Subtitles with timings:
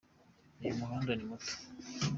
[0.61, 1.53] uyu muhanda ni muto.